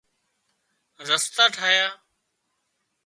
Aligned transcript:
رستا 1.09 1.43
ٺاهيا 1.55 1.87